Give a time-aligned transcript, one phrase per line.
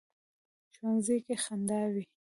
[0.73, 2.03] ښوونځی کې خندا وي